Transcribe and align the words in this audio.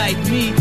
like 0.00 0.16
me, 0.30 0.59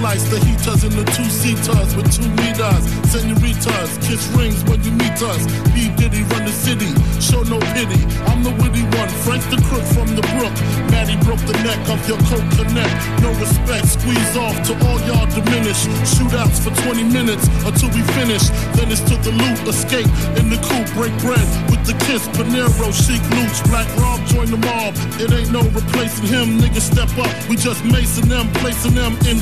flashlights. 0.00 0.24
The 0.30 0.38
heaters 0.44 0.84
and 0.84 0.92
the 0.92 1.04
two 1.12 1.28
seaters 1.28 1.94
with 1.94 2.08
two 2.10 2.28
meters. 2.40 2.84
Senoritas, 3.10 3.98
kiss 4.06 4.26
rings 4.36 4.62
when 4.64 4.82
you 4.82 4.92
meet 4.92 5.20
us. 5.22 5.46
B 5.72 5.90
Diddy 5.96 6.22
run 6.32 6.44
the 6.44 6.52
city, 6.52 6.90
show 7.20 7.42
no 7.44 7.58
pity. 7.76 8.00
I'm 8.26 8.42
the 8.42 8.52
witty 8.62 8.84
one, 8.96 9.08
Frank 9.24 9.44
the 9.50 9.60
crook 9.68 9.84
from 9.94 10.08
the 10.16 10.24
brook. 10.34 10.54
Maddie 10.90 11.18
broke 11.24 11.42
the 11.46 11.56
neck 11.62 11.80
of 11.88 12.00
your 12.08 12.18
coke 12.30 12.46
connect. 12.56 12.96
No 13.20 13.30
respect, 13.38 13.86
squeeze 13.86 14.36
off 14.36 14.56
to 14.68 14.72
all 14.86 14.98
y'all 15.06 15.28
diminish. 15.30 15.86
Shootouts 16.06 16.62
for 16.64 16.72
20 16.86 17.04
minutes 17.04 17.46
until 17.66 17.90
we 17.90 18.02
finish. 18.16 18.48
Then 18.76 18.90
it's 18.90 19.02
to 19.10 19.16
the 19.20 19.32
loot, 19.34 19.58
escape 19.68 20.10
in 20.38 20.48
the 20.48 20.58
coupe, 20.62 20.90
break 20.94 21.14
bread 21.20 21.46
with 21.70 21.84
the 21.84 21.94
kiss. 22.06 22.26
Panero, 22.38 22.88
chic 22.94 23.22
loots, 23.36 23.60
black 23.68 23.88
Rob 23.98 24.20
join 24.26 24.46
the 24.50 24.60
mob. 24.62 24.94
It 25.20 25.32
ain't 25.32 25.50
no 25.50 25.62
replacing 25.74 26.26
him, 26.26 26.58
niggas 26.62 26.86
step 26.94 27.10
up. 27.18 27.32
We 27.48 27.56
just 27.56 27.82
macing 27.84 28.28
them, 28.30 28.46
placing 28.62 28.94
them 28.94 29.18
in 29.26 29.38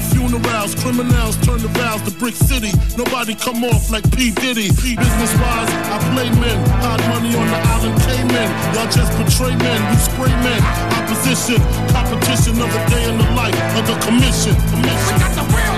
funerals. 0.49 0.75
Criminals 0.83 1.37
turn 1.45 1.61
the 1.61 1.69
vows 1.69 2.03
to 2.03 2.11
Brick 2.19 2.35
City. 2.35 2.73
Nobody 2.97 3.35
come 3.35 3.65
off 3.65 3.91
like 3.91 4.05
P. 4.13 4.31
Diddy. 4.31 4.69
Business 4.71 5.33
wise, 5.41 5.71
I 5.93 5.99
play 6.15 6.31
men. 6.41 6.59
Hard 6.81 7.01
money 7.09 7.35
on 7.37 7.47
the 7.47 7.61
island 7.75 7.97
Cayman. 8.03 8.49
Y'all 8.75 8.91
just 8.91 9.13
betray 9.19 9.55
men, 9.57 9.81
we 9.91 9.97
spray 9.97 10.35
men. 10.43 10.61
Opposition, 10.99 11.61
competition 11.93 12.55
of 12.61 12.69
the 12.73 12.83
day 12.91 13.05
in 13.11 13.19
the 13.19 13.29
life 13.37 13.57
of 13.77 13.87
the 13.87 13.97
commission. 14.07 14.55
commission. 14.73 15.15
We 15.15 15.21
got 15.21 15.35
the 15.37 15.45
real 15.53 15.78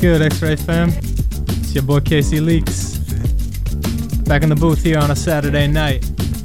Good, 0.00 0.22
X 0.22 0.40
Ray 0.40 0.54
fam? 0.54 0.90
It's 0.90 1.74
your 1.74 1.82
boy 1.82 2.00
Casey 2.00 2.40
Leaks. 2.40 2.98
Back 4.26 4.42
in 4.42 4.48
the 4.48 4.56
booth 4.58 4.82
here 4.82 4.98
on 4.98 5.10
a 5.10 5.16
Saturday 5.16 5.66
night, 5.66 6.02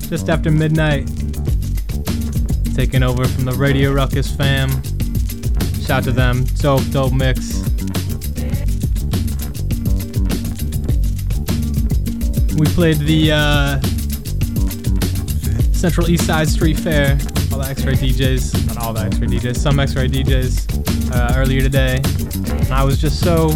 just 0.09 0.27
after 0.27 0.49
midnight. 0.49 1.05
Taking 2.73 3.03
over 3.03 3.27
from 3.27 3.45
the 3.45 3.55
Radio 3.55 3.93
Ruckus 3.93 4.35
fam. 4.35 4.69
Shout 5.83 6.03
to 6.05 6.11
them. 6.11 6.45
Dope, 6.55 6.89
dope 6.89 7.13
mix. 7.13 7.59
We 12.57 12.65
played 12.67 12.97
the 12.97 13.31
uh, 13.33 13.81
Central 15.73 16.09
East 16.09 16.25
Side 16.25 16.47
Street 16.49 16.79
Fair. 16.79 17.19
The 17.63 17.69
X-Ray 17.69 17.93
DJs, 17.93 18.67
not 18.67 18.77
all 18.77 18.91
the 18.91 19.05
X-Ray 19.05 19.27
DJs, 19.27 19.55
some 19.55 19.79
X-Ray 19.79 20.09
DJs 20.09 21.13
uh, 21.13 21.33
earlier 21.37 21.61
today, 21.61 22.01
and 22.59 22.73
I 22.73 22.83
was 22.83 22.99
just 22.99 23.21
so 23.21 23.51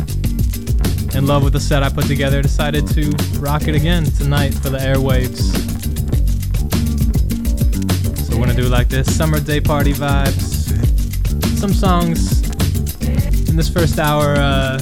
in 1.14 1.28
love 1.28 1.44
with 1.44 1.52
the 1.52 1.60
set 1.60 1.84
I 1.84 1.90
put 1.90 2.06
together. 2.06 2.42
Decided 2.42 2.88
to 2.88 3.10
rock 3.40 3.68
it 3.68 3.76
again 3.76 4.06
tonight 4.06 4.54
for 4.54 4.70
the 4.70 4.78
airwaves. 4.78 5.44
So 8.18 8.38
we're 8.38 8.46
gonna 8.46 8.58
do 8.58 8.70
like 8.70 8.88
this: 8.88 9.14
summer 9.14 9.42
day 9.42 9.60
party 9.60 9.92
vibes. 9.92 10.72
Some 11.58 11.74
songs 11.74 12.50
in 13.50 13.58
this 13.58 13.68
first 13.68 14.00
hour. 14.00 14.36
Uh, 14.38 14.80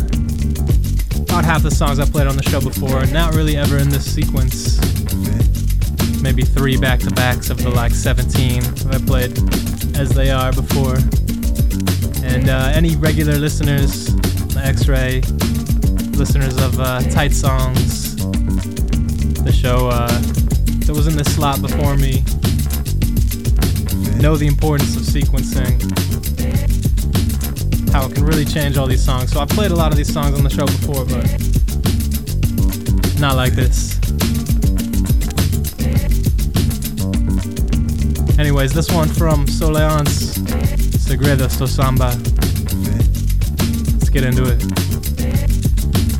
about 1.23 1.45
half 1.45 1.63
the 1.63 1.71
songs 1.71 1.99
I 1.99 2.05
played 2.05 2.27
on 2.27 2.37
the 2.37 2.43
show 2.43 2.61
before, 2.61 3.03
not 3.07 3.33
really 3.33 3.57
ever 3.57 3.79
in 3.79 3.89
this 3.89 4.05
sequence 4.05 4.94
maybe 6.25 6.41
three 6.41 6.75
back 6.75 6.99
to 6.99 7.11
backs 7.11 7.51
of 7.51 7.61
the 7.61 7.69
like 7.69 7.91
17 7.91 8.59
that 8.63 8.95
I 8.95 9.05
played 9.05 9.37
as 9.95 10.09
they 10.09 10.31
are 10.31 10.51
before. 10.51 10.95
And 12.25 12.49
uh, 12.49 12.71
any 12.73 12.95
regular 12.95 13.37
listeners, 13.37 14.09
X 14.57 14.87
Ray, 14.87 15.21
listeners 16.17 16.57
of 16.63 16.79
uh, 16.79 17.01
Tight 17.11 17.31
Songs, 17.31 18.15
the 19.43 19.51
show 19.51 19.89
uh, 19.89 20.07
that 20.87 20.93
was 20.95 21.05
in 21.05 21.15
this 21.15 21.35
slot 21.35 21.61
before 21.61 21.95
me, 21.95 22.23
know 24.19 24.35
the 24.35 24.47
importance 24.47 24.95
of 24.95 25.03
sequencing, 25.03 25.79
how 27.91 28.07
it 28.07 28.15
can 28.15 28.25
really 28.25 28.45
change 28.45 28.77
all 28.77 28.87
these 28.87 29.05
songs. 29.05 29.31
So 29.31 29.41
I've 29.41 29.49
played 29.49 29.69
a 29.69 29.75
lot 29.75 29.91
of 29.91 29.97
these 29.97 30.11
songs 30.11 30.35
on 30.35 30.43
the 30.43 30.49
show 30.49 30.65
before, 30.65 31.05
but 31.05 31.21
not 33.21 33.35
like 33.35 33.53
this. 33.53 34.04
Anyways, 38.45 38.73
this 38.73 38.91
one 38.91 39.07
from 39.09 39.47
Souleance 39.47 40.37
Segredos 41.01 41.57
do 41.57 41.65
Samba. 41.65 42.13
Let's 43.93 44.09
get 44.09 44.23
into 44.23 44.43
it. 44.45 44.61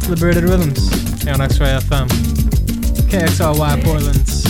Liberated 0.10 0.46
Rhythms 0.46 0.90
here 1.22 1.36
on 1.36 1.42
X-Ray 1.42 1.68
FM. 1.68 2.08
KXRY 3.12 3.84
Portland's 3.84 4.44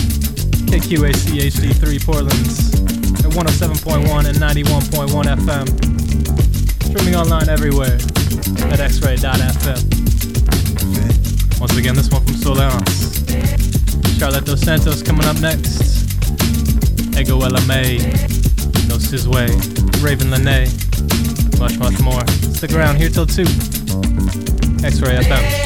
KQAC 0.72 1.36
HD3 1.52 2.06
Portland's 2.06 2.74
at 3.20 3.32
107.1 3.34 4.26
and 4.26 4.38
91.1 4.38 5.36
FM. 5.36 5.68
Streaming 6.86 7.16
online 7.16 7.50
everywhere 7.50 7.96
at 8.72 8.80
xray.fm. 8.80 9.82
Once 11.60 11.76
again, 11.78 11.96
this 11.96 12.10
one 12.10 12.24
from 12.24 12.36
Souleance. 12.36 14.18
Charlotte 14.18 14.46
Dos 14.46 14.62
Santos 14.62 15.04
coming 15.04 15.26
up 15.26 15.38
next. 15.42 15.85
Ego 17.18 17.38
May, 17.66 17.98
No 18.88 18.98
Sizway, 18.98 19.48
Ravyn 20.02 20.32
Lenae, 20.34 20.68
much, 21.60 21.78
much 21.78 22.00
more. 22.02 22.26
Stick 22.54 22.74
around 22.74 22.98
here 22.98 23.10
till 23.10 23.26
2. 23.26 23.42
X 24.84 25.02
Ray 25.02 25.18
FM. 25.18 25.66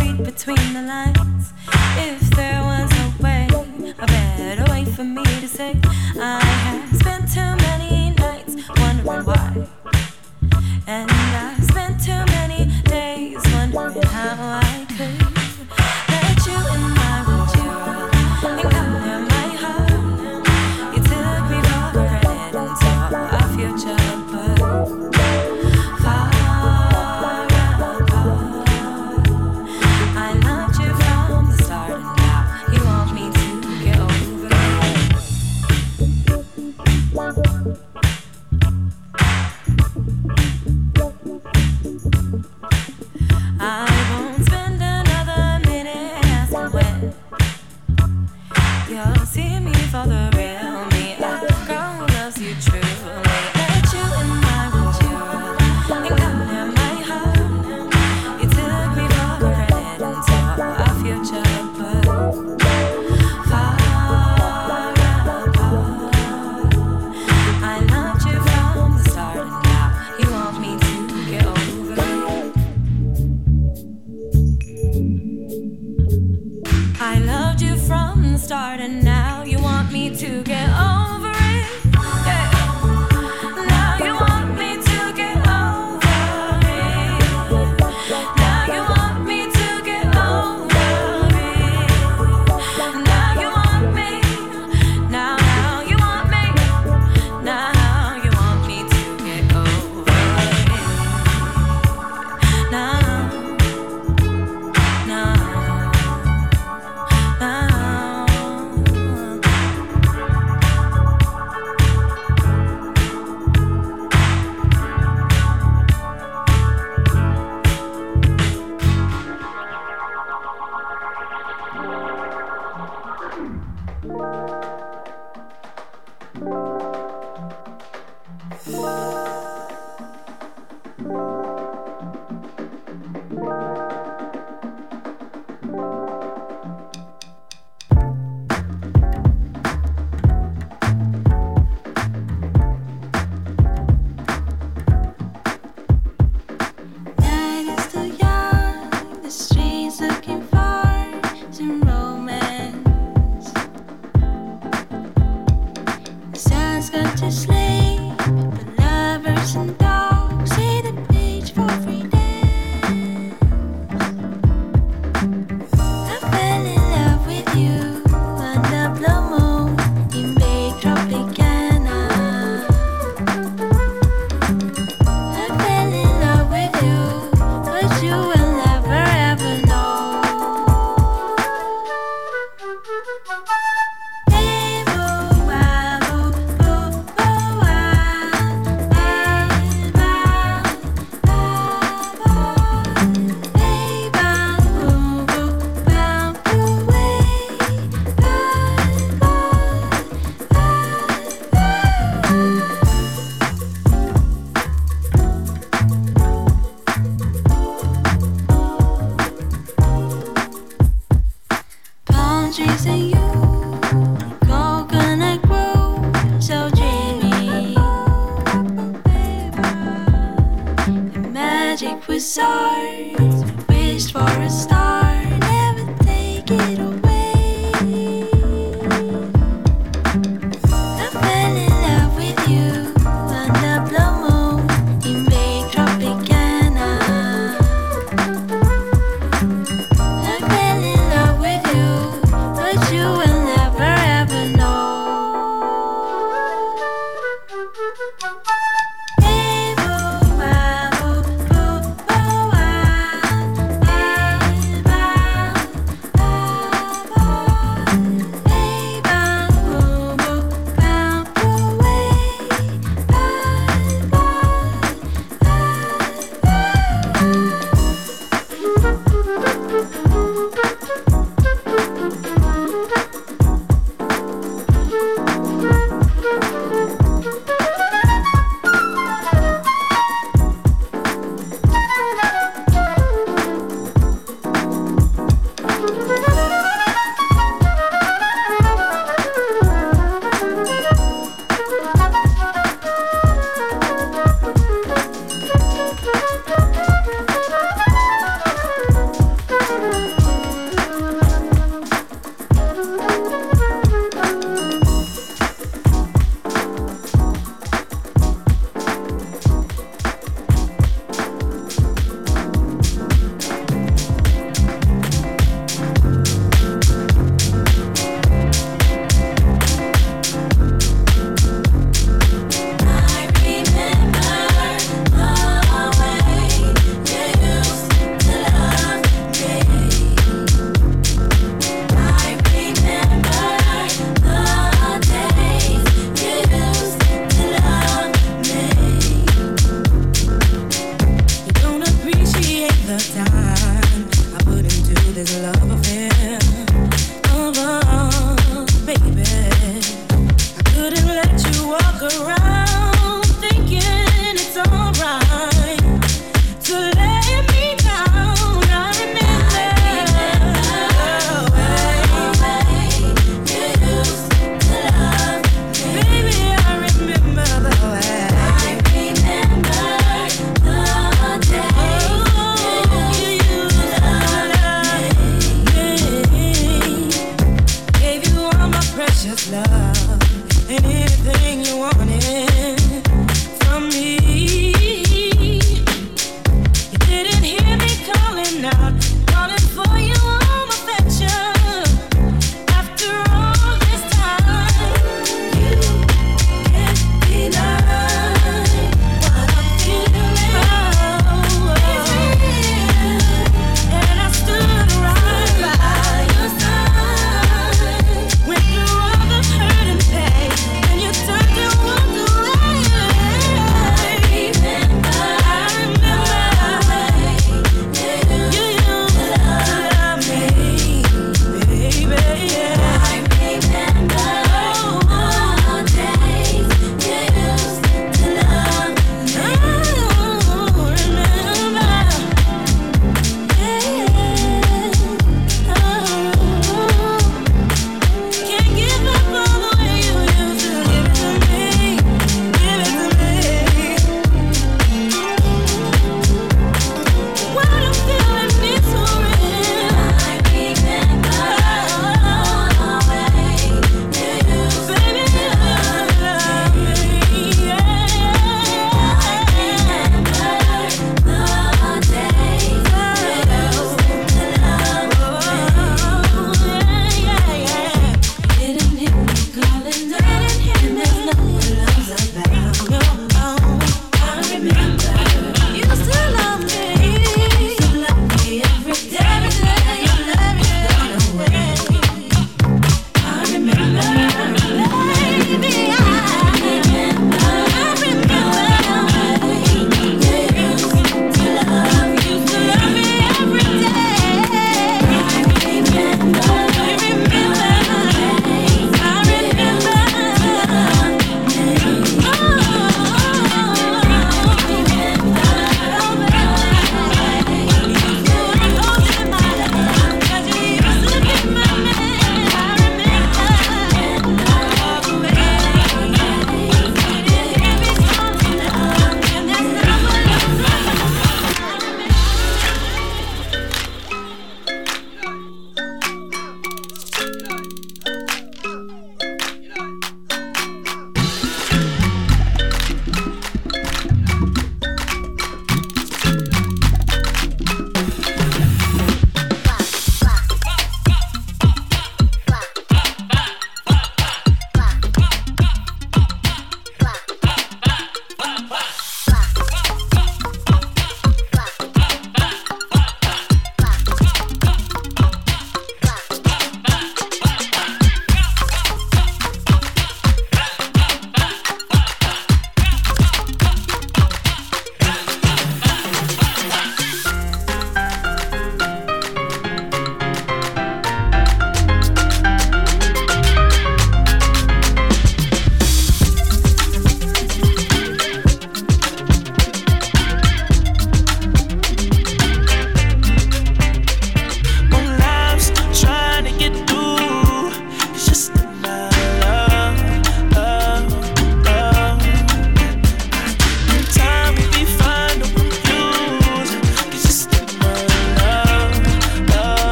read 0.00 0.24
between 0.24 0.72
the 0.72 0.82
lines. 0.82 1.52
If 2.08 2.20
there 2.30 2.60
was 2.62 2.90
a 3.04 3.22
way, 3.22 3.48
a 3.98 4.06
better 4.06 4.70
way 4.72 4.84
for 4.84 5.04
me 5.04 5.24
to 5.24 5.48
say, 5.48 5.76
I 6.18 6.40
have 6.66 6.96
spent 6.96 7.24
too 7.36 7.52
many 7.68 8.14
nights 8.16 8.54
wondering 8.80 9.24
why. 9.24 9.66
And 10.86 11.10
I 11.10 11.56
spent 11.70 12.02
too 12.08 12.22
many 12.36 12.60
days 12.84 13.42
wondering 13.54 14.02
how 14.06 14.60
I 14.62 14.86
could. 14.96 15.39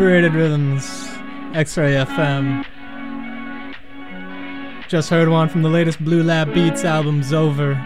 Liberated 0.00 0.32
Rhythms, 0.32 1.10
X-Ray 1.54 1.92
FM. 1.92 2.64
Just 4.88 5.10
heard 5.10 5.28
one 5.28 5.50
from 5.50 5.60
the 5.60 5.68
latest 5.68 6.02
Blue 6.02 6.22
Lab 6.22 6.54
Beats 6.54 6.84
album, 6.84 7.20
Zover, 7.20 7.76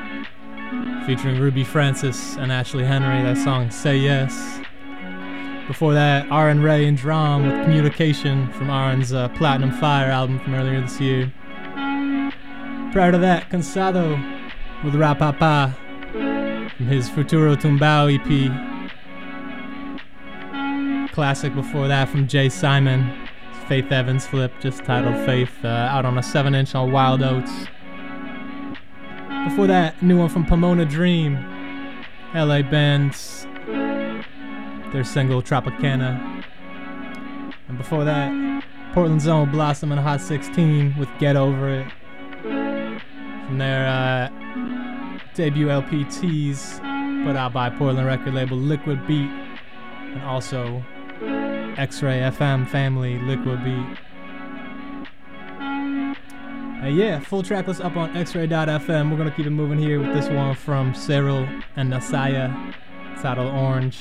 featuring 1.06 1.40
Ruby 1.40 1.64
Francis 1.64 2.36
and 2.36 2.52
Ashley 2.52 2.84
Henry, 2.84 3.20
that 3.24 3.36
song 3.42 3.68
Say 3.72 3.96
Yes. 3.96 4.60
Before 5.66 5.92
that, 5.94 6.28
Arin 6.28 6.62
Ray 6.62 6.86
and 6.86 6.96
DRAM 6.96 7.48
with 7.48 7.64
Communication 7.64 8.48
from 8.52 8.68
Arin's 8.68 9.12
uh, 9.12 9.28
Platinum 9.30 9.72
Fire 9.72 10.08
album 10.08 10.38
from 10.38 10.54
earlier 10.54 10.80
this 10.80 11.00
year. 11.00 11.32
Prior 12.92 13.10
to 13.10 13.18
that, 13.18 13.50
Kansado 13.50 14.12
with 14.84 14.94
Rahpapa 14.94 15.74
from 16.76 16.86
his 16.86 17.10
Futuro 17.10 17.56
Tumbao 17.56 18.14
EP 18.14 18.73
classic 21.14 21.54
before 21.54 21.86
that 21.86 22.08
from 22.08 22.26
Jay 22.26 22.48
Simon. 22.48 23.28
Faith 23.68 23.92
Evans 23.92 24.26
flip, 24.26 24.52
just 24.60 24.84
titled 24.84 25.14
Faith, 25.24 25.64
uh, 25.64 25.68
out 25.68 26.04
on 26.04 26.18
a 26.18 26.22
7 26.22 26.56
inch 26.56 26.74
on 26.74 26.90
Wild 26.90 27.22
Oats. 27.22 27.52
Before 29.48 29.68
that, 29.68 30.02
new 30.02 30.18
one 30.18 30.28
from 30.28 30.44
Pomona 30.44 30.84
Dream, 30.84 31.36
LA 32.34 32.62
bands, 32.62 33.46
their 34.92 35.04
single 35.04 35.40
Tropicana. 35.40 36.44
And 37.68 37.78
before 37.78 38.04
that, 38.04 38.64
Portland 38.92 39.20
Zone 39.22 39.52
Blossom 39.52 39.92
and 39.92 40.00
Hot 40.00 40.20
16 40.20 40.96
with 40.98 41.08
Get 41.20 41.36
Over 41.36 41.80
It. 41.80 41.92
From 42.42 43.58
their 43.58 43.86
uh, 43.86 45.28
debut 45.34 45.70
LP 45.70 46.04
Tease, 46.06 46.80
put 47.24 47.36
out 47.36 47.52
by 47.52 47.70
Portland 47.70 48.04
record 48.04 48.34
label 48.34 48.56
Liquid 48.56 49.06
Beat, 49.06 49.30
and 49.30 50.22
also 50.24 50.84
X-Ray 51.78 52.20
FM 52.20 52.68
family 52.68 53.18
Liquid 53.20 53.62
Beat. 53.64 53.98
Uh, 56.82 56.88
yeah, 56.88 57.18
full 57.18 57.42
track 57.42 57.66
list 57.66 57.80
up 57.80 57.96
on 57.96 58.12
xray.fm. 58.14 59.10
We're 59.10 59.16
gonna 59.16 59.30
keep 59.30 59.46
it 59.46 59.50
moving 59.50 59.78
here 59.78 60.00
with 60.00 60.12
this 60.12 60.28
one 60.28 60.54
from 60.54 60.92
cehryl 60.92 61.62
and 61.76 61.90
Nasaya, 61.90 62.74
titled 63.22 63.54
Orange. 63.54 63.98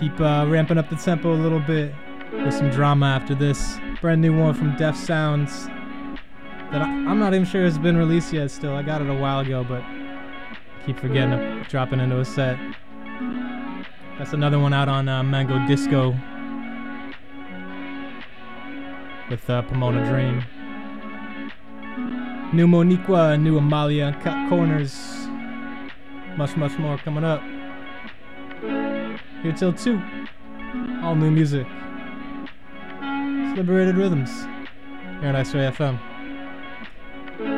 Keep 0.00 0.20
uh, 0.20 0.46
ramping 0.48 0.78
up 0.78 0.90
the 0.90 0.96
tempo 0.96 1.32
a 1.32 1.34
little 1.34 1.60
bit 1.60 1.94
with 2.32 2.54
some 2.54 2.70
drama 2.70 3.06
after 3.06 3.34
this. 3.34 3.78
Brand 4.00 4.20
new 4.20 4.36
one 4.36 4.54
from 4.54 4.76
Def 4.76 4.96
Sounds 4.96 5.66
that 6.72 6.82
I, 6.82 6.86
I'm 6.86 7.18
not 7.18 7.34
even 7.34 7.46
sure 7.46 7.62
has 7.62 7.78
been 7.78 7.96
released 7.96 8.32
yet. 8.32 8.50
Still, 8.50 8.74
I 8.74 8.82
got 8.82 9.00
it 9.00 9.08
a 9.08 9.14
while 9.14 9.40
ago, 9.40 9.62
but 9.62 9.84
keep 10.84 10.98
forgetting 10.98 11.30
to 11.30 11.64
drop 11.68 11.92
into 11.92 12.18
a 12.18 12.24
set. 12.24 12.58
That's 14.22 14.34
another 14.34 14.60
one 14.60 14.72
out 14.72 14.88
on 14.88 15.08
uh, 15.08 15.24
Mango 15.24 15.58
Disco 15.66 16.10
with 19.28 19.50
uh, 19.50 19.62
Pomona 19.62 20.08
Dream. 20.08 20.44
New 22.52 22.68
Moniquea, 22.68 23.42
new 23.42 23.58
Amalia, 23.58 24.16
Kutcorners. 24.22 25.26
Much, 26.36 26.56
much 26.56 26.78
more 26.78 26.98
coming 26.98 27.24
up. 27.24 27.42
Here 29.42 29.52
till 29.56 29.72
2. 29.72 30.00
All 31.02 31.16
new 31.16 31.32
music. 31.32 31.66
It's 33.02 33.58
Liberated 33.58 33.96
Rhythms. 33.96 34.44
Here 35.18 35.30
on 35.30 35.34
X 35.34 35.52
Ray 35.52 35.62
FM. 35.62 35.98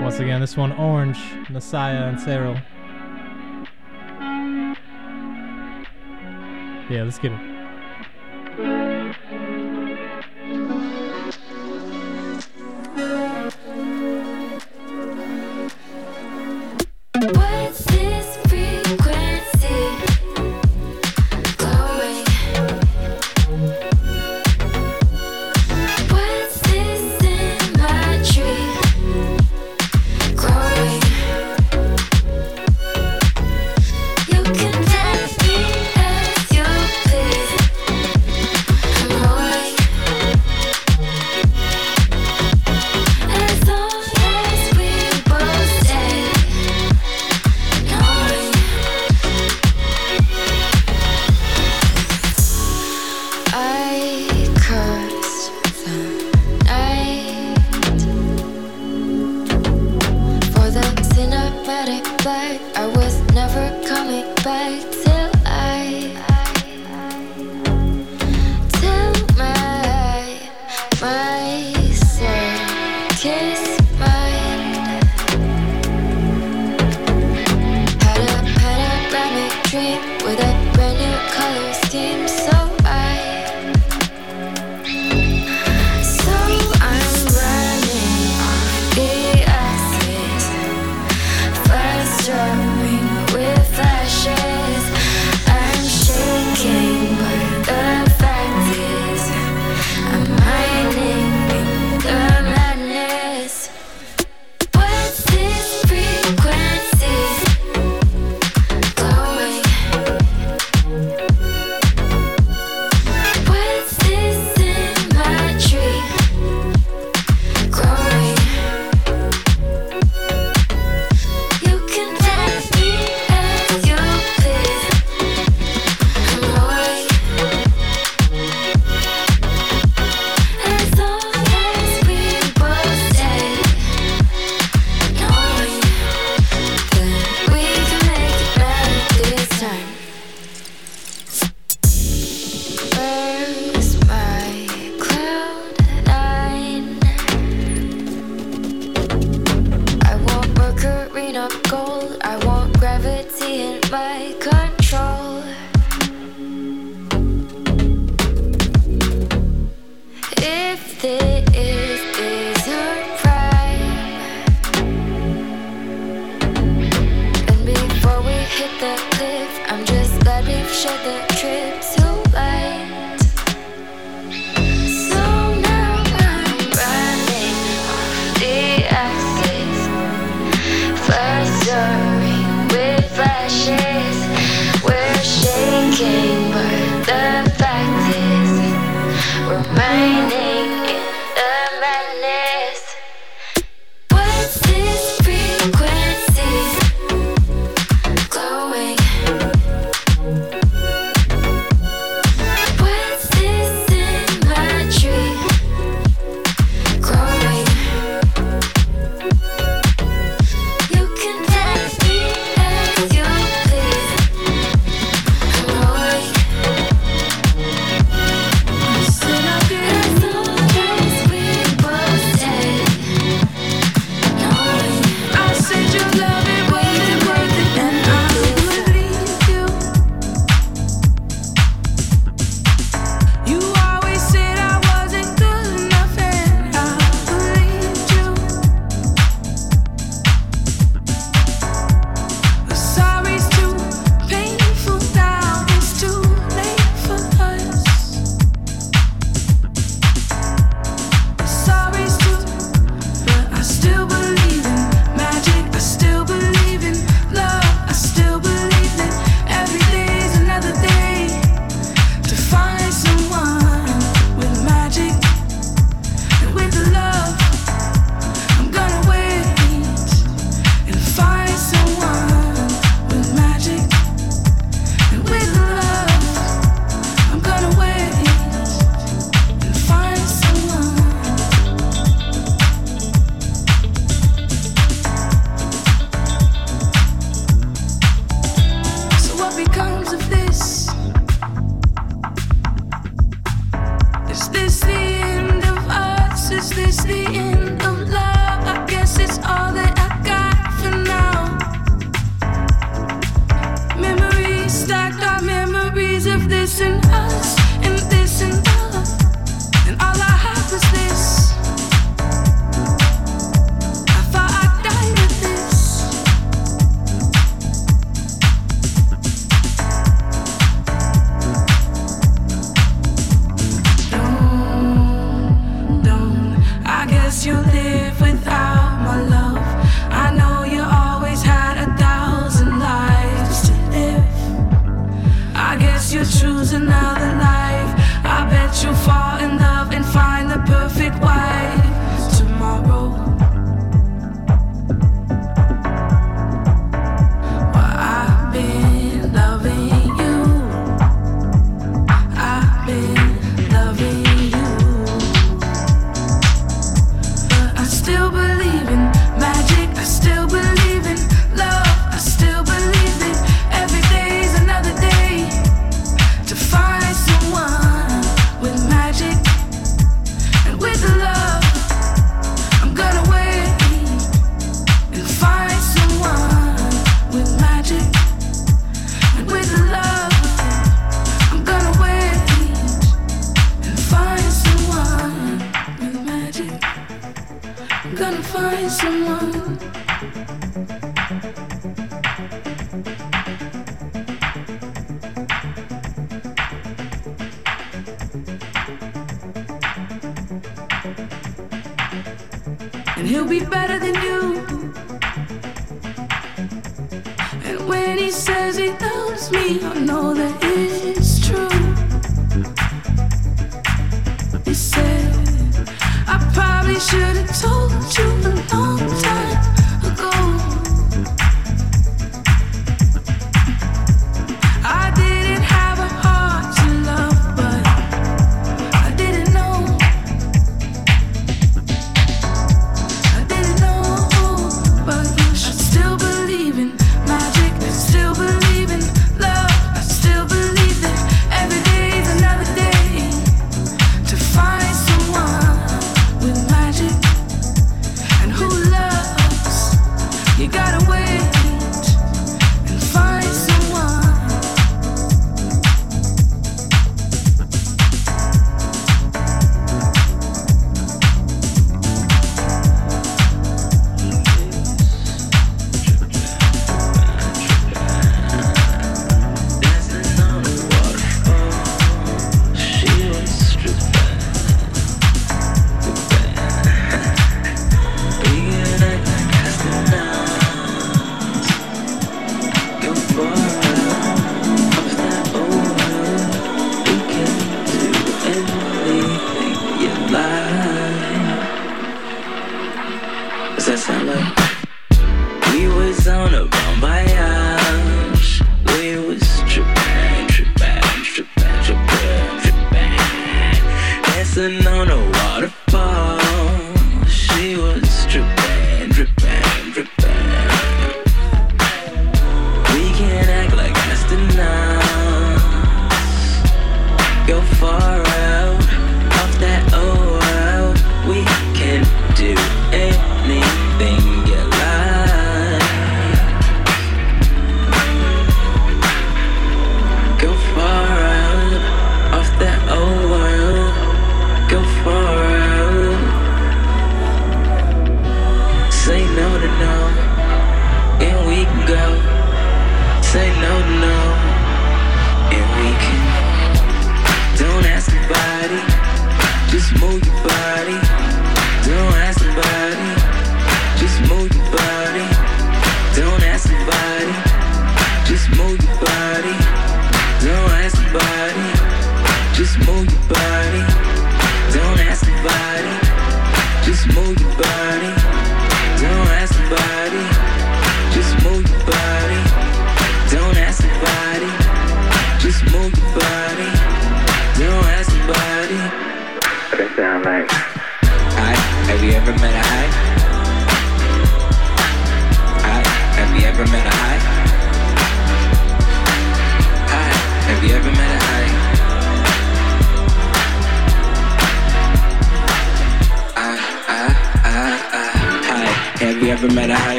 Once 0.00 0.18
again, 0.18 0.40
this 0.40 0.56
one 0.56 0.72
Orange, 0.72 1.18
Nasaya, 1.50 2.08
and 2.08 2.16
cehryl. 2.16 2.58
Yeah, 6.90 7.04
let's 7.04 7.18
get 7.18 7.32
it. 7.32 7.54
What's 17.14 17.53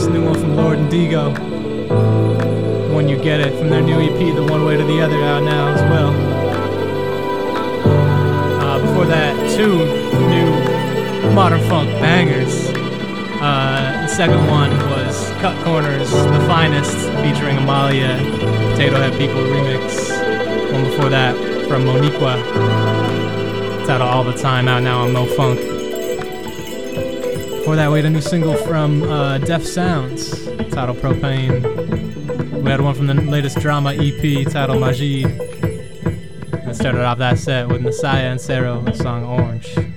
this, 0.00 0.08
new 0.08 0.24
one 0.24 0.34
from 0.34 0.56
Lord 0.56 0.78
and 0.78 0.90
dego. 0.90 1.30
When 2.94 3.08
you 3.08 3.16
get 3.16 3.40
it 3.40 3.58
from 3.58 3.70
their 3.70 3.82
new 3.82 4.00
EP, 4.00 4.34
The 4.34 4.44
One 4.44 4.64
Way 4.64 4.76
to 4.76 4.84
the 4.84 5.00
Other, 5.00 5.22
out 5.22 5.42
now 5.42 5.68
as 5.68 5.82
well. 5.82 6.12
Uh, 8.60 8.78
before 8.80 9.06
that, 9.06 9.34
two 9.56 9.78
new 10.28 10.50
modern 11.34 11.60
funk 11.68 11.88
bangers. 12.00 12.68
Uh, 13.42 14.02
the 14.02 14.08
second 14.08 14.46
one 14.46 14.70
was 14.90 15.30
Kutcorners, 15.40 16.10
The 16.10 16.46
Finest, 16.46 16.96
featuring 17.22 17.58
Amalia, 17.58 18.18
Potatohead 18.74 19.18
People 19.18 19.42
remix. 19.42 20.10
One 20.72 20.84
before 20.84 21.08
that 21.10 21.36
from 21.68 21.84
Moniquea. 21.84 23.86
Title 23.86 24.06
All 24.06 24.24
the 24.24 24.34
Time, 24.34 24.68
out 24.68 24.82
now 24.82 25.02
on 25.02 25.12
Mo 25.12 25.26
Funk. 25.26 25.69
Before 27.60 27.76
that, 27.76 27.90
we 27.90 27.98
had 27.98 28.06
a 28.06 28.10
new 28.10 28.22
single 28.22 28.54
from 28.54 29.02
uh, 29.02 29.36
Def 29.36 29.66
Sounds 29.66 30.46
titled 30.70 30.96
Propane. 30.96 32.62
We 32.62 32.70
had 32.70 32.80
one 32.80 32.94
from 32.94 33.06
the 33.06 33.12
latest 33.12 33.60
drama 33.60 33.92
EP 33.92 34.50
titled 34.50 34.80
Majid. 34.80 35.26
And 35.26 36.74
started 36.74 37.04
off 37.04 37.18
that 37.18 37.38
set 37.38 37.68
with 37.68 37.82
Nasaya 37.82 38.30
and 38.30 38.40
cehryl, 38.40 38.82
the 38.82 38.94
song 38.94 39.24
Orange. 39.26 39.89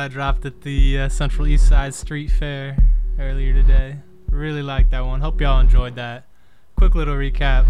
I 0.00 0.08
dropped 0.08 0.46
at 0.46 0.62
the 0.62 0.98
uh, 0.98 1.08
Central 1.10 1.46
East 1.46 1.68
Side 1.68 1.92
Street 1.92 2.30
Fair 2.30 2.74
earlier 3.18 3.52
today. 3.52 3.98
Really 4.30 4.62
liked 4.62 4.92
that 4.92 5.04
one. 5.04 5.20
Hope 5.20 5.38
y'all 5.42 5.60
enjoyed 5.60 5.94
that. 5.96 6.24
Quick 6.74 6.94
little 6.94 7.16
recap. 7.16 7.66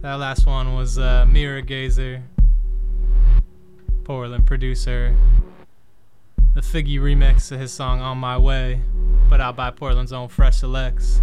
That 0.00 0.14
last 0.14 0.46
one 0.46 0.74
was 0.74 0.98
uh, 0.98 1.26
Gazer, 1.66 2.22
Portland 4.04 4.46
producer. 4.46 5.14
The 6.54 6.62
Figgy 6.62 6.98
remix 6.98 7.52
of 7.52 7.60
his 7.60 7.72
song 7.72 8.00
On 8.00 8.16
My 8.16 8.38
Way, 8.38 8.80
put 9.28 9.42
out 9.42 9.54
by 9.54 9.70
Portland's 9.70 10.14
own 10.14 10.28
Fresh 10.28 10.60
Selects. 10.60 11.20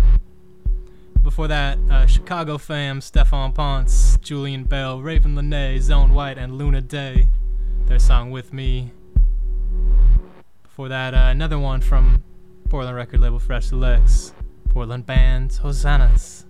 Before 1.24 1.48
that, 1.48 1.80
uh, 1.90 2.06
Chicago 2.06 2.60
fam 2.60 3.02
Stefan 3.02 3.54
Ponce, 3.54 4.20
Julian 4.22 4.66
Bell, 4.66 5.00
Ravyn 5.00 5.34
Lenae, 5.34 5.78
Xone 5.78 6.12
White, 6.12 6.38
and 6.38 6.54
Loona 6.54 6.88
Dae. 6.88 7.28
Their 7.88 7.98
song 7.98 8.30
With 8.30 8.54
Me 8.54 8.92
before 10.78 10.90
that, 10.90 11.16
uh, 11.16 11.30
another 11.32 11.58
one 11.58 11.82
from 11.82 12.22
Portland 12.70 12.96
record 12.96 13.20
label 13.20 13.40
Fresh 13.40 13.70
Selects, 13.70 14.32
Portland 14.70 15.08
band 15.08 15.50
Hosannas. 15.64 16.46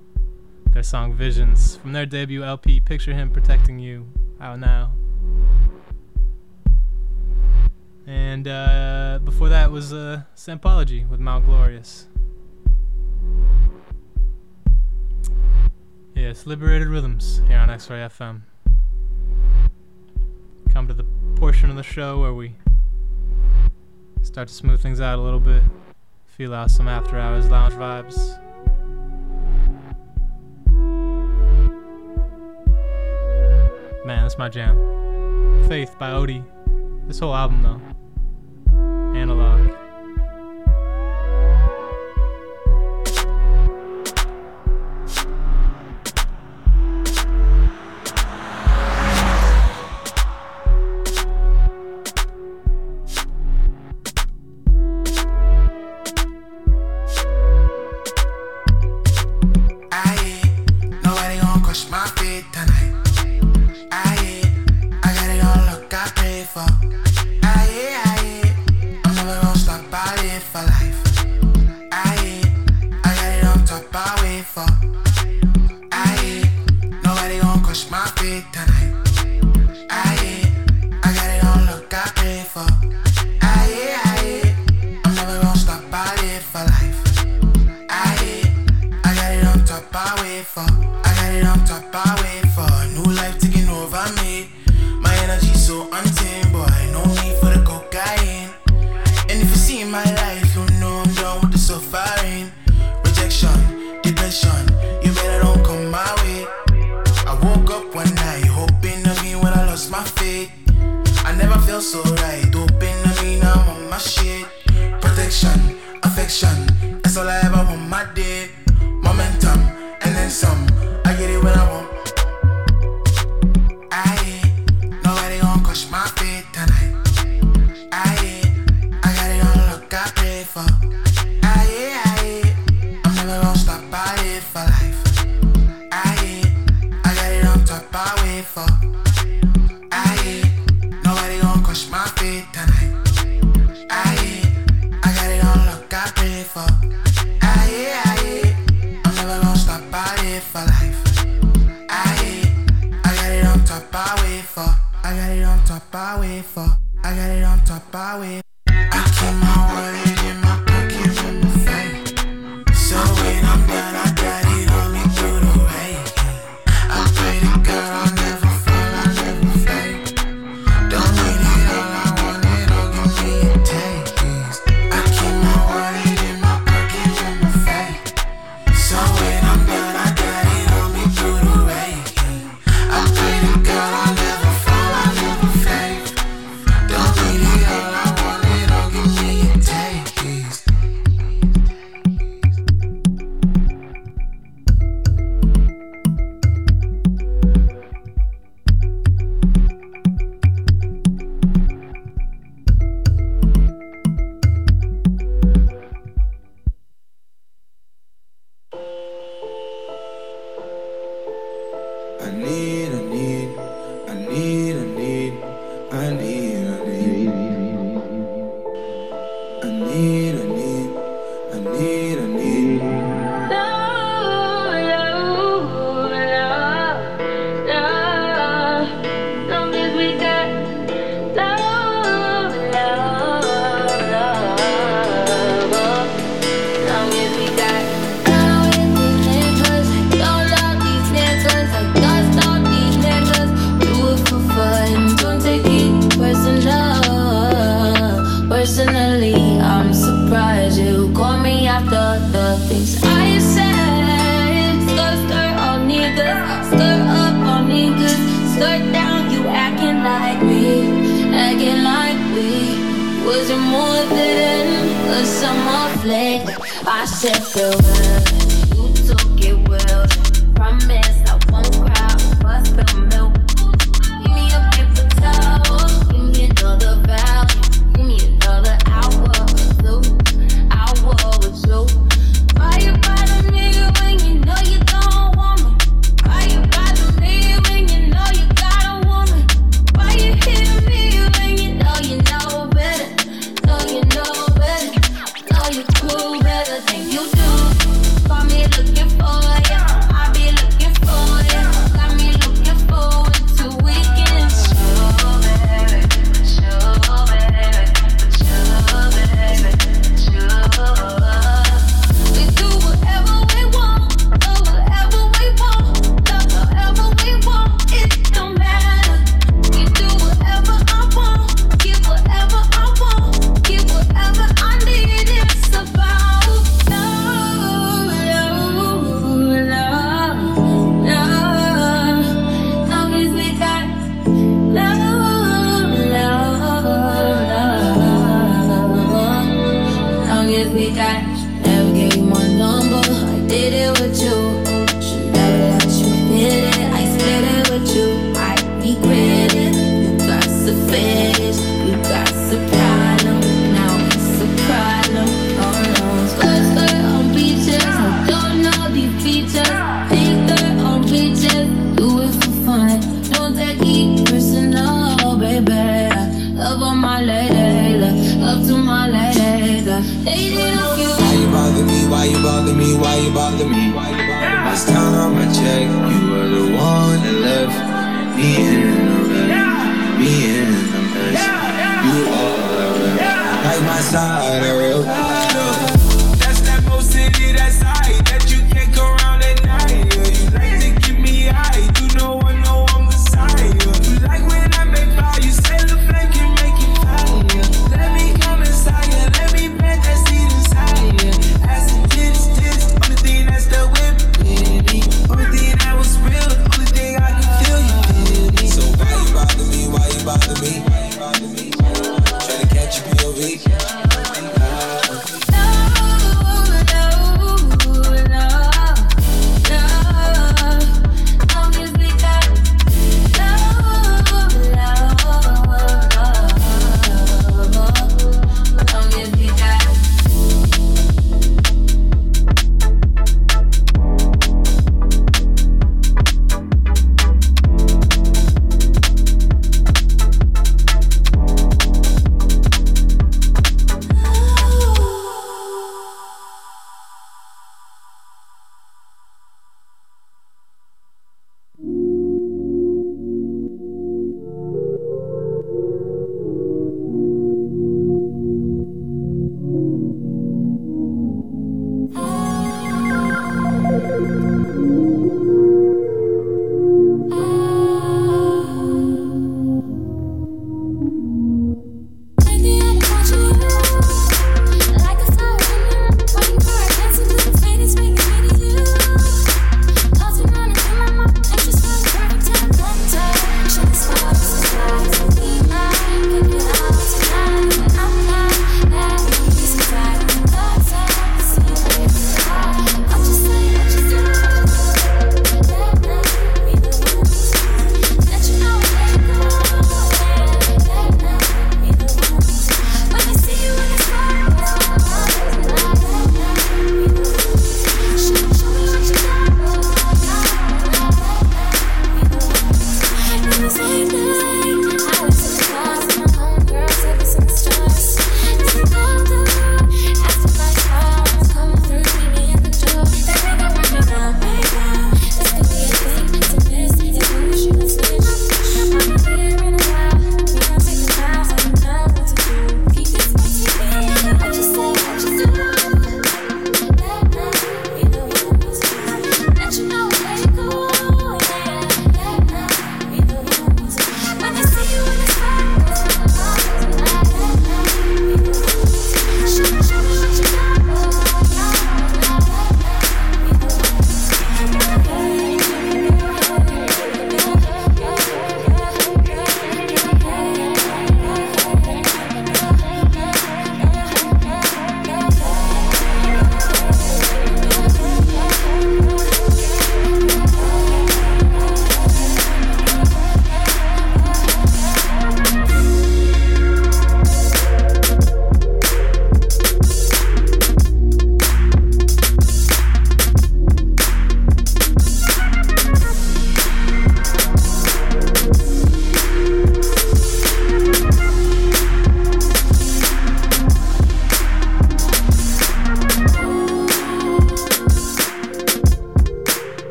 Their 0.73 0.83
song 0.83 1.13
Visions 1.13 1.77
from 1.77 1.93
their 1.93 2.05
debut 2.05 2.43
LP 2.43 2.81
Picture 2.81 3.13
Him 3.13 3.31
Protecting 3.31 3.79
You, 3.79 4.05
out 4.41 4.59
now. 4.59 4.91
And 8.05 8.49
uh, 8.49 9.19
before 9.23 9.47
that 9.47 9.71
was 9.71 9.93
uh, 9.93 10.23
Sampology 10.35 11.07
with 11.07 11.21
Mount 11.21 11.45
Glorious. 11.45 12.07
Yes, 16.15 16.45
Liberated 16.45 16.89
Rhythms 16.89 17.41
here 17.47 17.59
on 17.59 17.69
X-Ray 17.69 17.99
FM. 17.99 18.41
Come 20.73 20.89
to 20.89 20.93
the 20.93 21.05
portion 21.37 21.69
of 21.69 21.77
the 21.77 21.83
show 21.83 22.19
where 22.19 22.33
we 22.33 22.57
Start 24.27 24.49
to 24.49 24.53
smooth 24.53 24.81
things 24.81 24.99
out 24.99 25.17
a 25.17 25.21
little 25.21 25.39
bit. 25.39 25.63
Feel 26.25 26.53
out 26.53 26.69
some 26.69 26.89
after 26.89 27.17
hours 27.17 27.49
lounge 27.49 27.73
vibes. 27.75 28.37
Man, 34.05 34.23
that's 34.23 34.37
my 34.37 34.49
jam. 34.49 35.63
Faith 35.69 35.95
by 35.97 36.09
Odie. 36.09 36.43
This 37.07 37.19
whole 37.19 37.33
album 37.33 37.63
though. 37.63 39.17
Analog. 39.17 39.86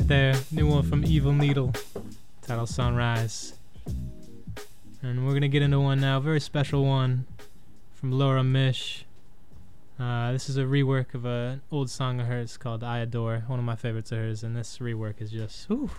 Right 0.00 0.08
there. 0.08 0.34
New 0.50 0.66
one 0.66 0.82
from 0.82 1.04
Evil 1.04 1.34
Needle. 1.34 1.74
Title 2.40 2.66
Sunrise. 2.66 3.52
And 5.02 5.26
we're 5.26 5.34
gonna 5.34 5.46
get 5.46 5.60
into 5.60 5.78
one 5.78 6.00
now, 6.00 6.18
very 6.20 6.40
special 6.40 6.86
one 6.86 7.26
from 7.92 8.10
Laura 8.10 8.40
Misch. 8.40 9.02
Uh, 9.98 10.32
this 10.32 10.48
is 10.48 10.56
a 10.56 10.62
rework 10.62 11.12
of 11.12 11.26
an 11.26 11.60
old 11.70 11.90
song 11.90 12.18
of 12.18 12.28
hers 12.28 12.56
called 12.56 12.82
I 12.82 13.00
Adore, 13.00 13.44
one 13.46 13.58
of 13.58 13.64
my 13.66 13.76
favorites 13.76 14.10
of 14.10 14.16
hers, 14.16 14.42
and 14.42 14.56
this 14.56 14.78
rework 14.78 15.20
is 15.20 15.30
just 15.30 15.68
whew. 15.68 15.90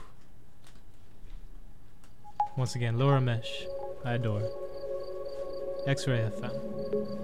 Once 2.57 2.73
again, 2.73 2.97
Laura 2.97 3.19
Misch, 3.19 3.67
I 4.03 4.13
Adore. 4.13 4.49
X 5.85 6.07
Ray 6.07 6.27
FM. 6.27 7.21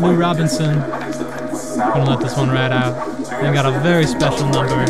Lou, 0.00 0.14
Robinson. 0.14 0.78
Gonna 0.78 2.04
let 2.04 2.20
this 2.20 2.36
one 2.36 2.50
ride 2.50 2.70
out. 2.70 2.94
And 3.32 3.54
got 3.54 3.66
a 3.66 3.72
very 3.80 4.06
special 4.06 4.48
number. 4.48 4.84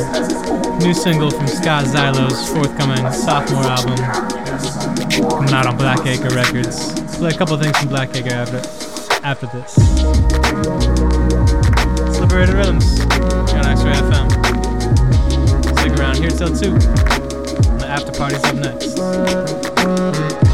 New 0.78 0.93
single 0.93 1.30
from 1.30 1.47
Scott 1.47 1.85
Xylo's 1.85 2.51
forthcoming 2.52 3.10
sophomore 3.12 3.64
album. 3.64 3.97
Coming 5.28 5.55
out 5.55 5.66
on 5.66 5.78
Blackacre 5.78 6.35
Records. 6.35 6.93
Play 7.16 7.30
a 7.30 7.39
couple 7.39 7.56
things 7.56 7.76
from 7.78 7.89
Blackacre 7.89 8.32
after, 8.32 8.59
after 9.24 9.47
this. 9.47 9.74
It's 12.06 12.18
Liberated 12.20 12.55
Rhythms. 12.55 13.01
On 13.01 13.66
X-Ray 13.66 13.94
FM. 13.94 14.28
Stick 15.78 15.98
around 15.98 16.16
here 16.16 16.30
till 16.30 16.48
2. 16.48 16.78
The 17.78 17.86
after 17.89 18.12
party's 18.12 18.44
up 18.44 18.56
next. 18.56 20.47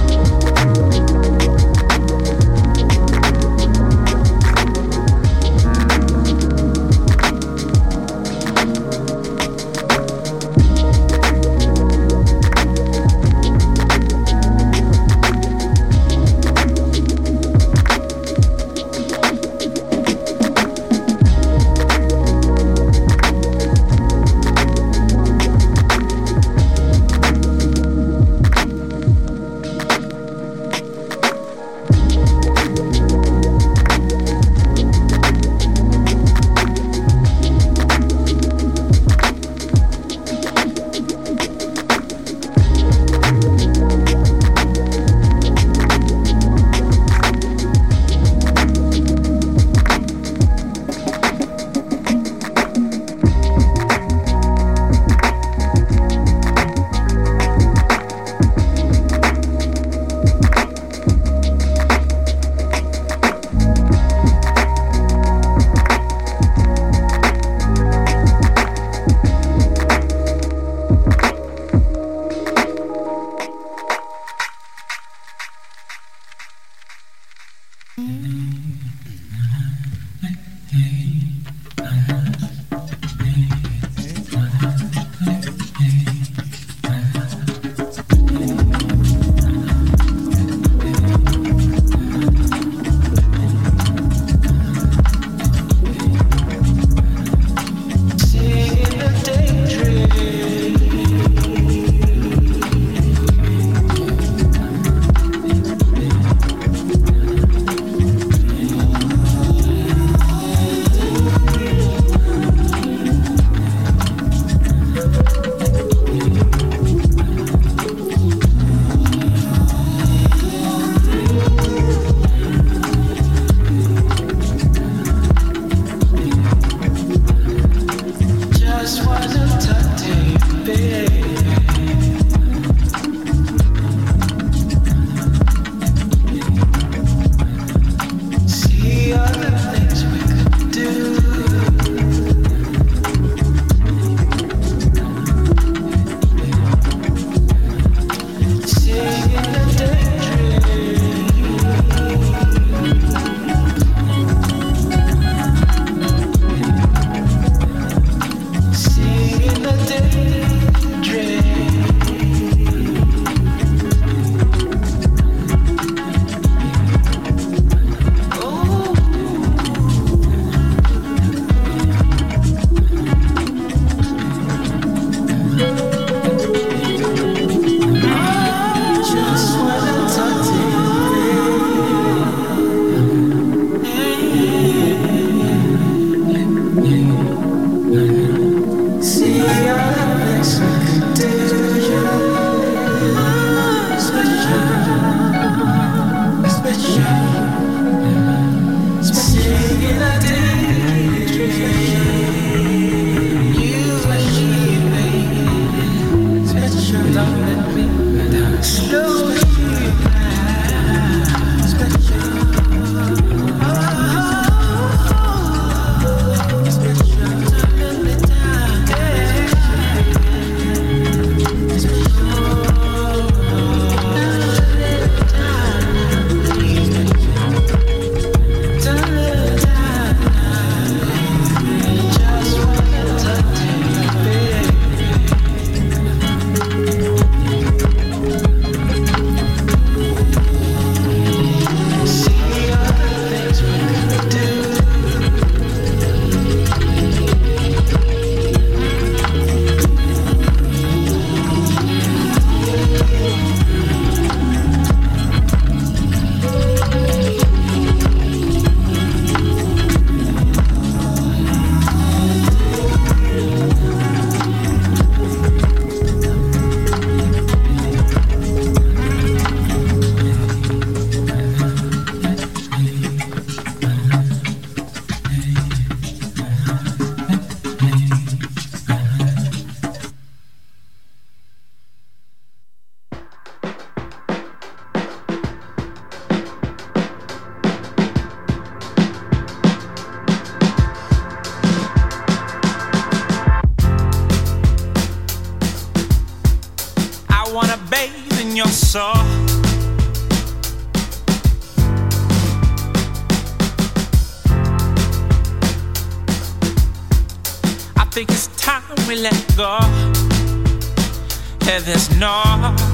Yeah, 311.74 311.80
there's 311.80 312.08
no 312.20 312.40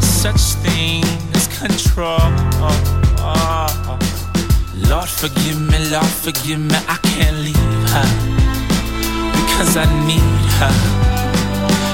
such 0.00 0.40
thing 0.64 1.04
as 1.34 1.46
control. 1.60 2.18
Lord, 4.88 5.06
forgive 5.06 5.60
me, 5.60 5.90
Lord, 5.90 6.06
forgive 6.06 6.60
me, 6.60 6.78
I 6.88 6.96
can't 7.02 7.36
leave 7.44 7.90
her. 7.92 8.08
Because 9.36 9.76
I 9.76 9.84
need 10.08 10.32
her. 10.60 10.72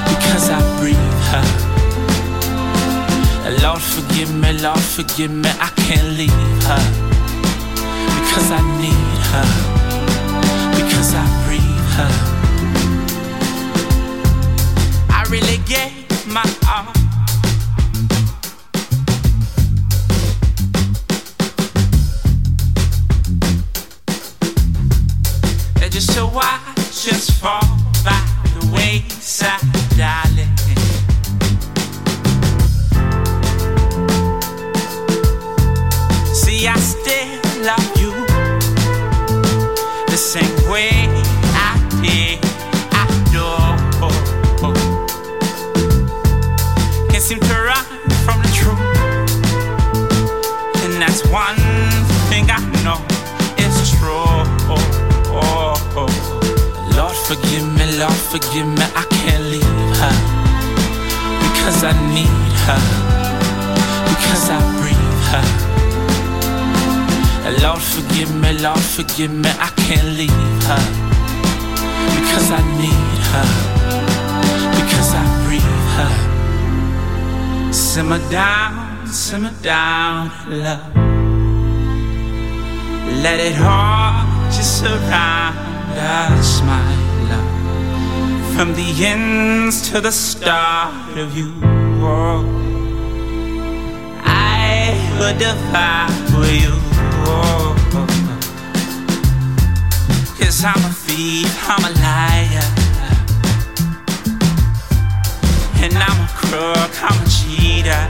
Because 0.07 0.49
I 0.49 0.61
breathe 0.79 0.95
her. 1.31 1.45
Lord, 3.61 3.81
forgive 3.81 4.33
me, 4.33 4.53
Lord, 4.61 4.79
forgive 4.79 5.31
me, 5.31 5.49
I 5.59 5.69
can't 5.75 6.15
leave 6.15 6.63
her. 6.69 6.83
Because 8.15 8.49
I 8.49 8.61
need 8.79 9.17
her. 9.33 9.47
Because 10.77 11.13
I 11.13 11.25
breathe 11.43 11.89
her. 11.97 12.11
I 15.09 15.25
really 15.29 15.57
gave 15.65 15.96
my 16.27 16.43
all. 16.69 16.96
Forgive 69.17 69.33
me, 69.33 69.49
I 69.49 69.69
can't 69.77 70.09
leave 70.15 70.63
her 70.69 70.83
because 72.13 72.51
I 72.51 72.61
need 72.77 73.17
her, 73.33 73.49
because 74.77 75.09
I 75.15 75.23
breathe 75.43 75.87
her. 75.97 77.73
Simmer 77.73 78.19
down, 78.29 79.07
simmer 79.07 79.53
down, 79.63 80.29
love. 80.47 80.95
Let 83.23 83.39
it 83.39 83.59
all 83.59 84.23
just 84.51 84.81
surround 84.81 85.57
us, 85.97 86.61
my 86.61 86.79
love. 87.31 88.55
From 88.55 88.75
the 88.75 89.03
ends 89.03 89.89
to 89.89 89.99
the 89.99 90.11
start 90.11 91.17
of 91.17 91.35
you. 91.35 91.55
Oh, 92.03 92.45
I 94.23 94.93
would 95.17 95.41
for 96.29 96.45
you. 96.53 96.86
Cause 100.57 100.65
I'm 100.65 100.85
a 100.85 100.89
thief, 100.89 101.69
I'm 101.69 101.83
a 101.85 101.91
liar. 102.01 102.67
And 105.83 105.93
I'm 105.93 106.19
a 106.25 106.29
crook, 106.33 106.93
I'm 107.03 107.13
a 107.21 107.25
cheater. 107.29 108.03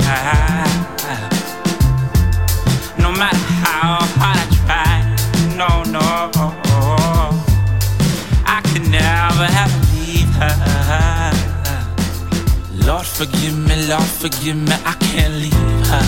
No 3.01 3.11
matter 3.11 3.35
how 3.35 3.99
hard 4.15 4.39
I 4.39 4.47
try, 4.63 4.91
no, 5.57 5.83
no. 5.91 6.31
I 8.45 8.61
could 8.71 8.87
never 8.89 9.47
ever 9.63 9.81
leave 9.97 10.31
her. 10.39 10.55
Lord, 12.87 13.05
forgive 13.05 13.57
me, 13.57 13.75
Lord, 13.89 14.03
forgive 14.03 14.55
me, 14.55 14.75
I 14.85 14.93
can't 15.01 15.33
leave 15.33 15.87
her. 15.91 16.05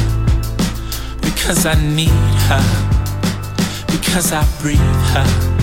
Because 1.20 1.66
I 1.66 1.76
need 1.76 2.08
her, 2.48 2.64
because 3.92 4.32
I 4.32 4.46
breathe 4.62 4.80
her. 4.80 5.59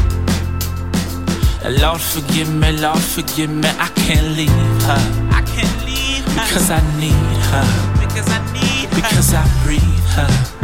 Lord, 1.69 2.01
forgive 2.01 2.53
me, 2.55 2.73
Lord, 2.79 3.01
forgive 3.01 3.51
me, 3.51 3.69
I 3.69 3.89
can't 3.97 4.37
leave 4.37 4.51
her. 4.83 5.29
I 5.33 5.43
can't 5.43 5.85
leave 5.85 6.25
her. 6.25 6.47
Because 6.47 6.71
I 6.71 6.81
need 7.01 7.13
her. 7.51 7.67
Because 7.99 8.29
I 8.31 8.39
need 8.53 8.89
her. 8.89 8.95
Because 8.95 9.35
I 9.35 9.65
breathe 9.65 9.83
her. 10.15 10.56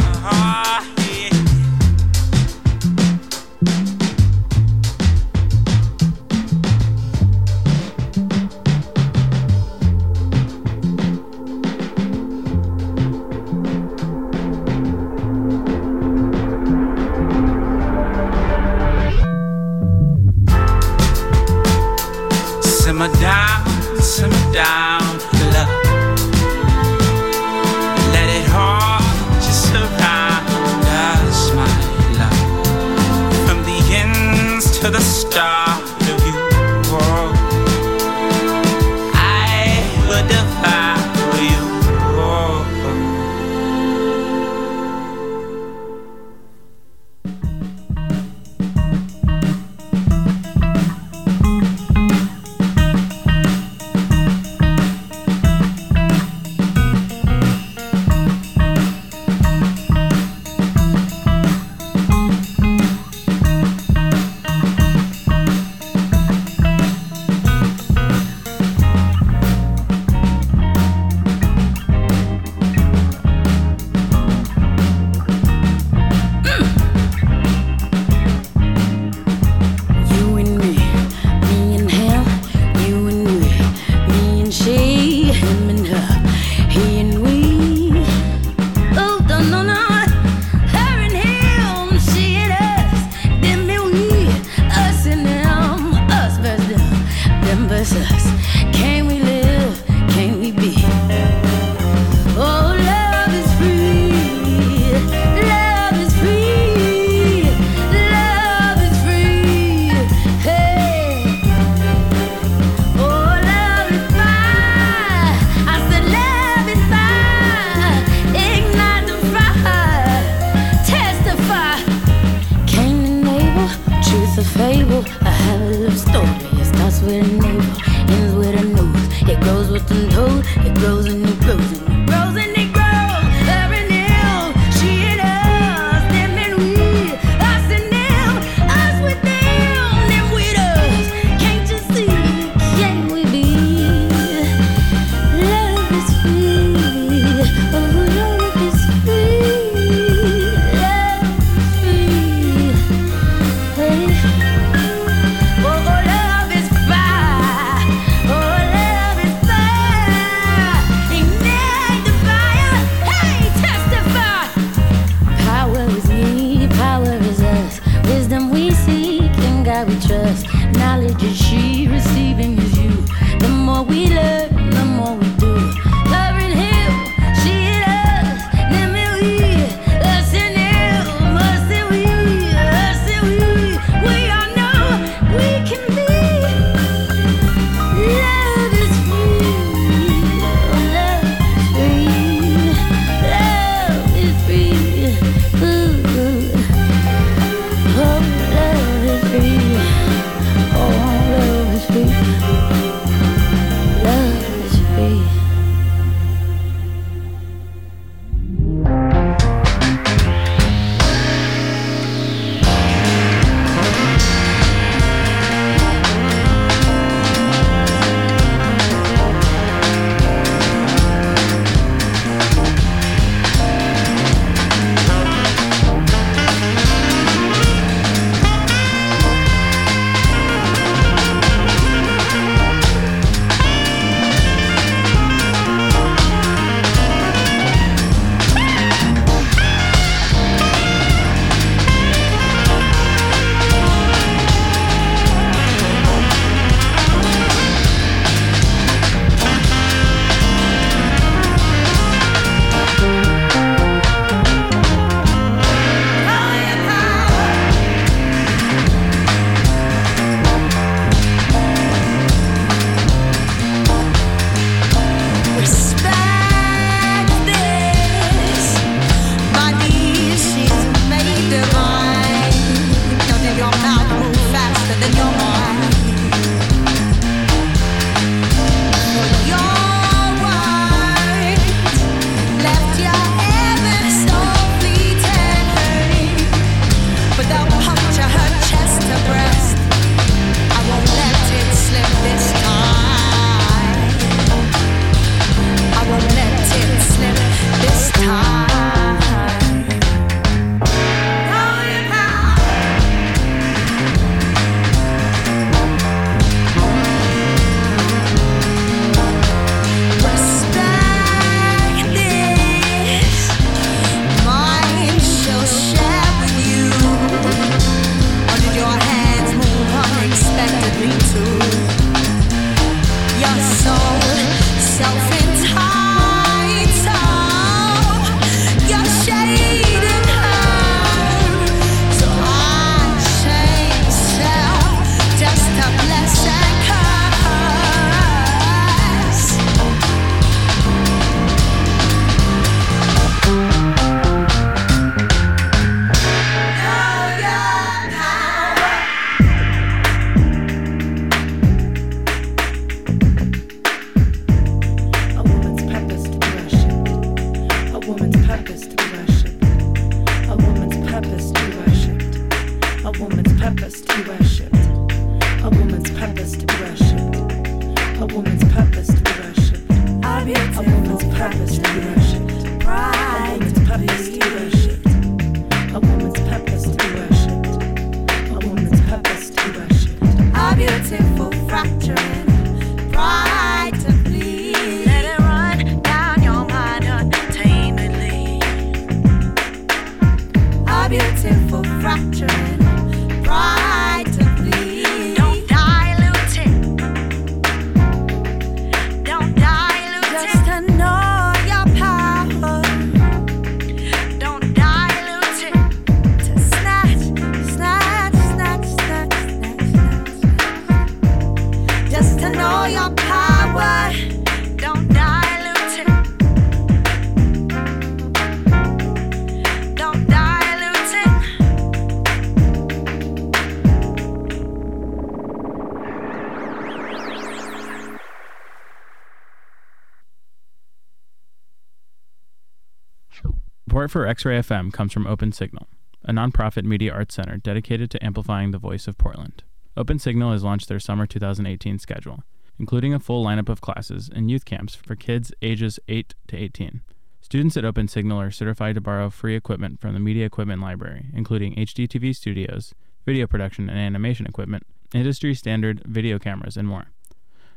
for 434.13 434.27
X 434.27 434.45
Ray 434.45 434.59
FM 434.59 434.93
comes 434.93 435.11
from 435.11 435.25
Open 435.25 435.51
Signal, 435.51 435.87
a 436.23 436.31
nonprofit 436.31 436.85
media 436.85 437.11
arts 437.11 437.33
center 437.33 437.57
dedicated 437.57 438.11
to 438.11 438.23
amplifying 438.23 438.69
the 438.69 438.77
voice 438.77 439.07
of 439.07 439.17
Portland. 439.17 439.63
Open 439.97 440.19
Signal 440.19 440.51
has 440.51 440.63
launched 440.63 440.87
their 440.87 440.99
summer 440.99 441.25
2018 441.25 441.97
schedule, 441.97 442.43
including 442.77 443.15
a 443.15 443.19
full 443.19 443.43
lineup 443.43 443.69
of 443.69 443.81
classes 443.81 444.29
and 444.31 444.51
youth 444.51 444.65
camps 444.65 444.93
for 444.93 445.15
kids 445.15 445.51
ages 445.63 445.99
8 446.07 446.35
to 446.45 446.55
18. 446.55 447.01
Students 447.41 447.75
at 447.75 447.85
Open 447.85 448.07
Signal 448.07 448.39
are 448.39 448.51
certified 448.51 448.93
to 448.93 449.01
borrow 449.01 449.31
free 449.31 449.55
equipment 449.55 449.99
from 449.99 450.13
the 450.13 450.19
Media 450.19 450.45
Equipment 450.45 450.79
Library, 450.79 451.31
including 451.33 451.73
HDTV 451.73 452.35
studios, 452.35 452.93
video 453.25 453.47
production 453.47 453.89
and 453.89 453.97
animation 453.97 454.45
equipment, 454.45 454.85
industry 455.11 455.55
standard 455.55 456.03
video 456.05 456.37
cameras, 456.37 456.77
and 456.77 456.87
more. 456.87 457.07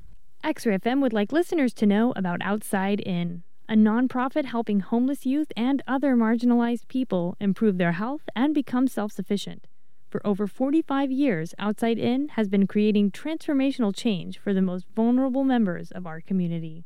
XRFM 0.44 1.00
would 1.00 1.12
like 1.12 1.30
listeners 1.30 1.72
to 1.74 1.86
know 1.86 2.12
about 2.16 2.42
Outside 2.42 2.98
In, 2.98 3.44
a 3.68 3.74
nonprofit 3.74 4.44
helping 4.44 4.80
homeless 4.80 5.24
youth 5.24 5.52
and 5.56 5.82
other 5.86 6.16
marginalized 6.16 6.88
people 6.88 7.36
improve 7.38 7.78
their 7.78 7.92
health 7.92 8.22
and 8.34 8.52
become 8.52 8.88
self 8.88 9.12
sufficient. 9.12 9.68
For 10.10 10.20
over 10.26 10.48
45 10.48 11.12
years, 11.12 11.54
Outside 11.60 11.96
In 11.96 12.30
has 12.30 12.48
been 12.48 12.66
creating 12.66 13.12
transformational 13.12 13.94
change 13.94 14.36
for 14.36 14.52
the 14.52 14.60
most 14.60 14.84
vulnerable 14.96 15.44
members 15.44 15.92
of 15.92 16.08
our 16.08 16.20
community. 16.20 16.84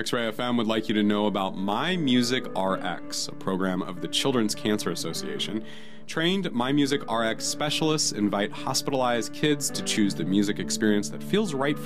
X 0.00 0.14
Ray 0.14 0.32
FM 0.32 0.56
would 0.56 0.66
like 0.66 0.88
you 0.88 0.94
to 0.94 1.02
know 1.02 1.26
about 1.26 1.58
My 1.58 1.94
Music 1.94 2.46
RX, 2.56 3.28
a 3.28 3.32
program 3.32 3.82
of 3.82 4.00
the 4.00 4.08
Children's 4.08 4.54
Cancer 4.54 4.92
Association. 4.92 5.62
Trained 6.06 6.50
My 6.52 6.72
Music 6.72 7.02
RX 7.12 7.44
specialists 7.44 8.12
invite 8.12 8.50
hospitalized 8.50 9.34
kids 9.34 9.68
to 9.68 9.82
choose 9.82 10.14
the 10.14 10.24
music 10.24 10.58
experience 10.58 11.10
that 11.10 11.22
feels 11.22 11.52
right 11.52 11.78
for 11.78 11.78